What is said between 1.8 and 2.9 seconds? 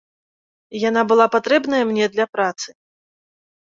мне для працы.